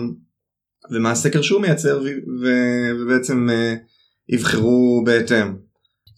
[0.91, 2.07] ומה הסקר שהוא מייצר ו...
[2.41, 2.47] ו...
[2.99, 5.55] ובעצם uh, יבחרו בהתאם.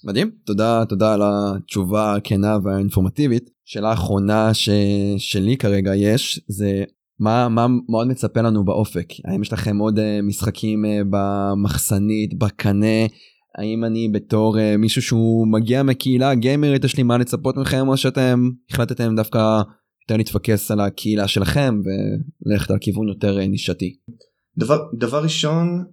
[0.04, 0.32] מדהים.
[0.46, 3.50] תודה תודה על התשובה הכנה והאינפורמטיבית.
[3.66, 4.70] שאלה אחרונה ש...
[5.18, 6.84] שלי כרגע יש זה
[7.20, 9.08] מה מה מאוד מצפה לנו באופק?
[9.26, 13.06] האם יש לכם עוד uh, משחקים uh, במחסנית בקנה?
[13.58, 18.50] האם אני בתור מישהו שהוא מגיע מקהילה גיימרית יש לי מה לצפות מכם או שאתם
[18.70, 19.62] החלטתם דווקא
[20.02, 21.82] יותר להתפקס על הקהילה שלכם
[22.46, 23.96] וללכת על כיוון יותר uh, נישתי.
[24.58, 25.86] דבר דבר ראשון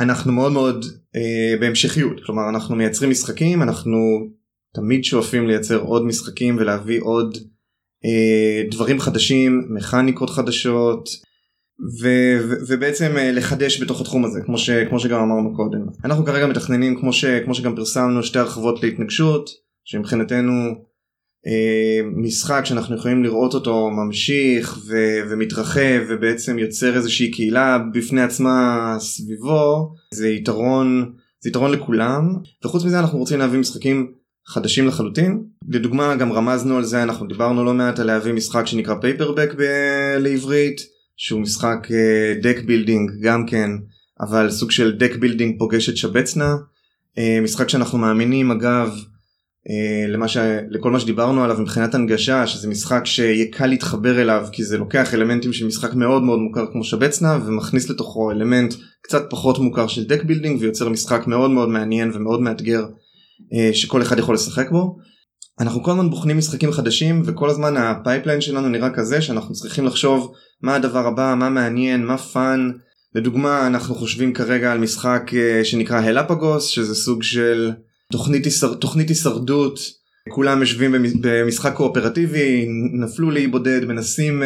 [0.00, 3.98] אנחנו מאוד מאוד uh, בהמשכיות כלומר אנחנו מייצרים משחקים אנחנו
[4.74, 11.08] תמיד שואפים לייצר עוד משחקים ולהביא עוד uh, דברים חדשים מכניקות חדשות
[12.02, 16.24] ו- ו- ובעצם uh, לחדש בתוך התחום הזה כמו, ש- כמו שגם אמרנו קודם אנחנו
[16.24, 19.50] כרגע מתכננים כמו, ש- כמו שגם פרסמנו שתי הרחבות להתנגשות
[19.84, 20.85] שמבחינתנו
[22.16, 29.92] משחק שאנחנו יכולים לראות אותו ממשיך ו- ומתרחב ובעצם יוצר איזושהי קהילה בפני עצמה סביבו
[30.14, 32.36] זה יתרון זה יתרון לכולם.
[32.64, 34.12] וחוץ מזה אנחנו רוצים להביא משחקים
[34.46, 35.42] חדשים לחלוטין.
[35.68, 40.16] לדוגמה גם רמזנו על זה אנחנו דיברנו לא מעט על להביא משחק שנקרא פייפרבק ב-
[40.18, 40.80] לעברית
[41.16, 41.88] שהוא משחק
[42.42, 43.70] deck אה, building גם כן
[44.20, 46.54] אבל סוג של deck building פוגש את שבץ נא.
[47.16, 48.98] אה, משחק שאנחנו מאמינים אגב
[50.08, 50.36] למה ש...
[50.70, 55.14] לכל מה שדיברנו עליו מבחינת הנגשה שזה משחק שיהיה קל להתחבר אליו כי זה לוקח
[55.14, 59.86] אלמנטים של משחק מאוד מאוד מוכר כמו שבץ נא ומכניס לתוכו אלמנט קצת פחות מוכר
[59.86, 64.70] של deck building ויוצר משחק מאוד מאוד מעניין ומאוד מאתגר אה, שכל אחד יכול לשחק
[64.70, 64.96] בו.
[65.60, 69.84] אנחנו כל הזמן בוחנים משחקים חדשים וכל הזמן ה pipeline שלנו נראה כזה שאנחנו צריכים
[69.86, 72.70] לחשוב מה הדבר הבא מה מעניין מה fun
[73.14, 77.72] לדוגמה אנחנו חושבים כרגע על משחק אה, שנקרא Hellapagos שזה סוג של
[78.12, 79.78] תוכנית, הישר, תוכנית הישרדות
[80.28, 84.44] כולם יושבים במשחק קואופרטיבי נפלו לאי בודד מנסים אה,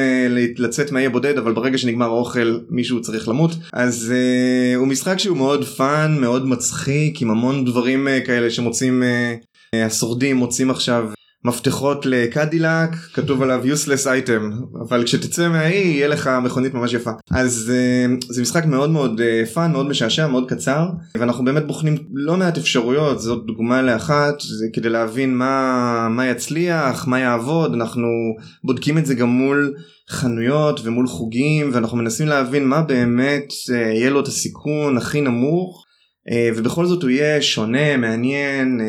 [0.58, 3.50] לצאת מהאי הבודד אבל ברגע שנגמר האוכל מישהו צריך למות.
[3.72, 9.02] אז אה, הוא משחק שהוא מאוד fun מאוד מצחיק עם המון דברים אה, כאלה שמוצאים
[9.02, 11.10] אה, השורדים מוצאים עכשיו
[11.44, 14.42] מפתחות לקדילק כתוב עליו useless item
[14.88, 19.20] אבל כשתצא מהאי יהיה לך מכונית ממש יפה אז אה, זה משחק מאוד מאוד
[19.54, 24.40] fun אה, מאוד משעשע מאוד קצר ואנחנו באמת בוחנים לא מעט אפשרויות זאת דוגמה לאחת
[24.40, 28.08] זה כדי להבין מה מה יצליח מה יעבוד אנחנו
[28.64, 29.74] בודקים את זה גם מול
[30.10, 35.86] חנויות ומול חוגים ואנחנו מנסים להבין מה באמת אה, יהיה לו את הסיכון הכי נמוך
[36.56, 38.80] ובכל זאת הוא יהיה שונה מעניין.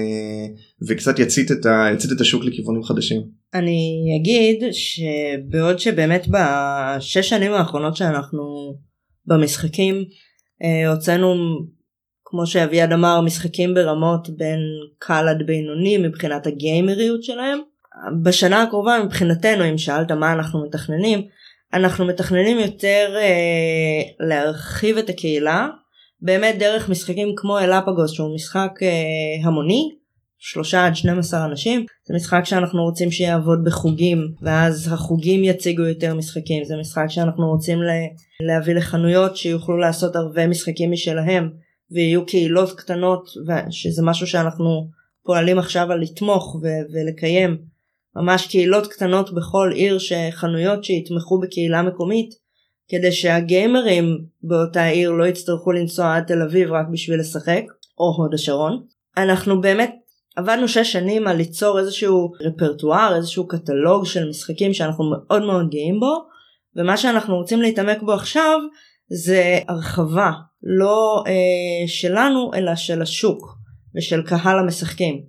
[0.88, 3.22] וקצת יצית את, ה, יצית את השוק לכיוונים חדשים.
[3.54, 8.74] אני אגיד שבעוד שבאמת בשש שנים האחרונות שאנחנו
[9.26, 10.06] במשחקים
[10.64, 11.36] אה, הוצאנו
[12.26, 14.60] כמו שאביעד אמר משחקים ברמות בין
[15.00, 17.60] קל עד בינוני מבחינת הגיימריות שלהם.
[18.24, 21.22] בשנה הקרובה מבחינתנו אם שאלת מה אנחנו מתכננים
[21.74, 25.68] אנחנו מתכננים יותר אה, להרחיב את הקהילה
[26.22, 29.90] באמת דרך משחקים כמו אלאפגוס שהוא משחק אה, המוני
[30.44, 31.86] שלושה עד 12 אנשים.
[32.08, 36.64] זה משחק שאנחנו רוצים שיעבוד בחוגים ואז החוגים יציגו יותר משחקים.
[36.64, 37.80] זה משחק שאנחנו רוצים
[38.42, 41.50] להביא לחנויות שיוכלו לעשות הרבה משחקים משלהם
[41.92, 43.30] ויהיו קהילות קטנות
[43.70, 44.88] שזה משהו שאנחנו
[45.24, 47.58] פועלים עכשיו על לתמוך ו- ולקיים.
[48.16, 52.30] ממש קהילות קטנות בכל עיר שחנויות שיתמכו בקהילה מקומית
[52.88, 57.64] כדי שהגיימרים באותה עיר לא יצטרכו לנסוע עד תל אביב רק בשביל לשחק
[57.98, 58.84] או הוד השרון.
[59.18, 60.01] אנחנו באמת
[60.36, 66.00] עבדנו שש שנים על ליצור איזשהו רפרטואר איזשהו קטלוג של משחקים שאנחנו מאוד מאוד גאים
[66.00, 66.26] בו
[66.76, 68.60] ומה שאנחנו רוצים להתעמק בו עכשיו
[69.10, 70.32] זה הרחבה
[70.64, 73.58] לא אה, שלנו אלא של השוק
[73.96, 75.22] ושל קהל המשחקים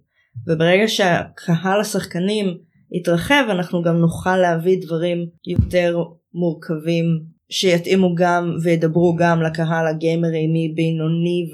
[0.47, 2.59] וברגע שהקהל השחקנים
[2.93, 6.03] יתרחב אנחנו גם נוכל להביא דברים יותר
[6.35, 7.05] מורכבים
[7.51, 11.51] שיתאימו גם וידברו גם לקהל הגיימרי מבינוני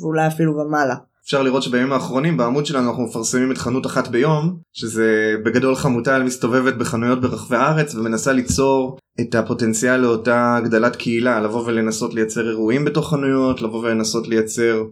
[0.00, 0.94] ואולי אפילו ומעלה.
[1.28, 6.22] אפשר לראות שבימים האחרונים בעמוד שלנו אנחנו מפרסמים את חנות אחת ביום שזה בגדול חמוטל
[6.22, 12.84] מסתובבת בחנויות ברחבי הארץ ומנסה ליצור את הפוטנציאל לאותה הגדלת קהילה לבוא ולנסות לייצר אירועים
[12.84, 14.84] בתוך חנויות לבוא ולנסות לייצר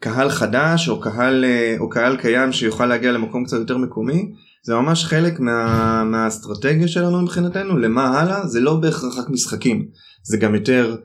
[0.00, 1.44] קהל חדש או קהל
[1.78, 4.32] או קהל קיים שיוכל להגיע למקום קצת יותר מקומי.
[4.62, 8.46] זה ממש חלק מה, מהאסטרטגיה שלנו מבחינתנו למה הלאה?
[8.46, 9.88] זה לא בהכרח רק משחקים
[10.22, 11.02] זה גם יותר אה,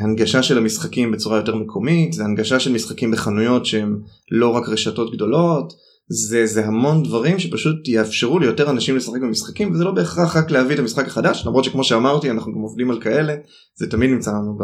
[0.00, 5.12] הנגשה של המשחקים בצורה יותר מקומית זה הנגשה של משחקים בחנויות שהם לא רק רשתות
[5.14, 5.72] גדולות
[6.12, 10.74] זה זה המון דברים שפשוט יאפשרו ליותר אנשים לשחק במשחקים וזה לא בהכרח רק להביא
[10.74, 13.34] את המשחק החדש למרות שכמו שאמרתי אנחנו גם עובדים על כאלה
[13.74, 14.58] זה תמיד נמצא לנו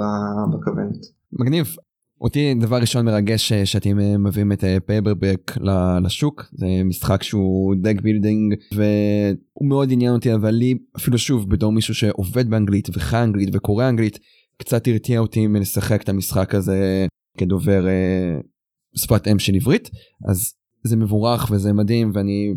[0.53, 0.97] בכוונת.
[1.33, 1.77] מגניב
[2.21, 5.57] אותי דבר ראשון מרגש אה, שאתם אה, מביאים את Paperback
[6.05, 11.73] לשוק זה משחק שהוא deck building והוא מאוד עניין אותי אבל לי אפילו שוב בתור
[11.73, 14.19] מישהו שעובד באנגלית וחי אנגלית וקורא אנגלית
[14.59, 17.07] קצת הרתיע אותי מלשחק את המשחק הזה
[17.39, 18.41] כדובר אה,
[18.97, 19.91] שפת אם של עברית
[20.29, 20.53] אז
[20.85, 22.55] זה מבורך וזה מדהים ואני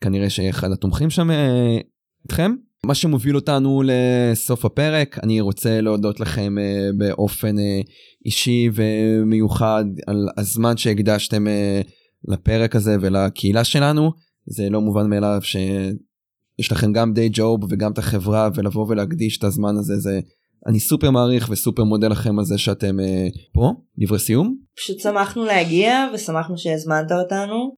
[0.00, 1.78] כנראה שאחד התומכים שם אה,
[2.24, 2.52] איתכם.
[2.86, 7.80] מה שמוביל אותנו לסוף הפרק אני רוצה להודות לכם אה, באופן אה,
[8.24, 11.80] אישי ומיוחד על הזמן שהקדשתם אה,
[12.28, 14.12] לפרק הזה ולקהילה שלנו
[14.46, 19.44] זה לא מובן מאליו שיש לכם גם די ג'וב וגם את החברה ולבוא ולהקדיש את
[19.44, 20.20] הזמן הזה זה
[20.66, 24.56] אני סופר מעריך וסופר מודה לכם על זה שאתם אה, פה דברי סיום.
[24.76, 27.74] פשוט שמחנו להגיע ושמחנו שהזמנת אותנו.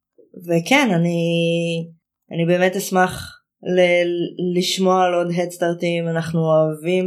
[0.49, 1.19] וכן אני
[2.33, 3.41] אני באמת אשמח
[3.77, 7.07] ל- לשמוע על עוד הדסטארטים אנחנו אוהבים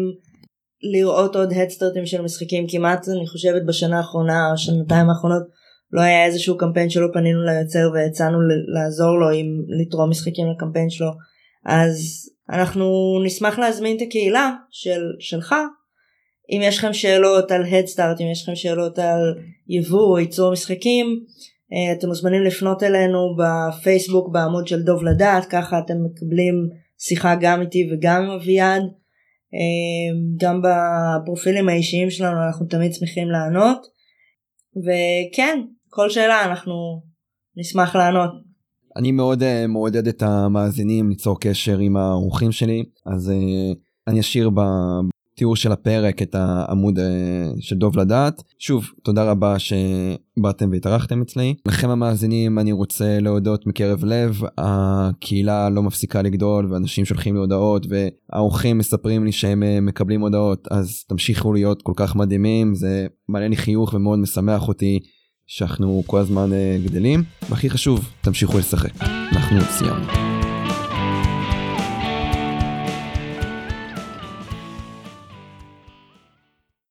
[0.94, 2.66] לראות עוד הדסטארטים של משחקים.
[2.70, 5.44] כמעט אני חושבת בשנה האחרונה או שנתיים האחרונות
[5.92, 8.38] לא היה איזשהו קמפיין שלא פנינו ליוצר והצענו
[8.74, 9.46] לעזור לו עם
[9.82, 11.08] לתרום משחקים לקמפיין שלו
[11.68, 15.56] אז אנחנו נשמח להזמין את הקהילה של, שלך.
[16.52, 19.36] אם יש לכם שאלות על הדסטארט אם יש לכם שאלות על
[19.68, 21.06] יבוא או ייצור משחקים
[21.74, 27.62] אה, אתם מוזמנים לפנות אלינו בפייסבוק בעמוד של דוב לדעת ככה אתם מקבלים שיחה גם
[27.62, 28.82] איתי וגם עם אביעד.
[29.54, 33.88] אה, גם בפרופילים האישיים שלנו אנחנו תמיד שמחים לענות.
[34.78, 36.74] וכן כל שאלה אנחנו
[37.56, 38.47] נשמח לענות
[38.98, 44.50] אני מאוד uh, מעודד את המאזינים ליצור קשר עם האורחים שלי אז uh, אני אשאיר
[44.50, 47.02] בתיאור של הפרק את העמוד uh,
[47.60, 54.06] של דוב לדעת שוב תודה רבה שבאתם והתארחתם אצלי לכם המאזינים אני רוצה להודות מקרב
[54.06, 60.68] לב הקהילה לא מפסיקה לגדול ואנשים שולחים לי הודעות והאורחים מספרים לי שהם מקבלים הודעות
[60.72, 65.00] אז תמשיכו להיות כל כך מדהימים זה מעלה לי חיוך ומאוד משמח אותי.
[65.48, 70.37] שאנחנו כל הזמן אה, גדלים והכי חשוב תמשיכו לשחק אנחנו סיימנו.